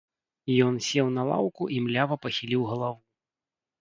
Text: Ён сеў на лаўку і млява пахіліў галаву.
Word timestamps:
Ён 0.67 0.77
сеў 0.85 1.11
на 1.19 1.23
лаўку 1.31 1.63
і 1.75 1.79
млява 1.89 2.15
пахіліў 2.25 2.61
галаву. 2.71 3.01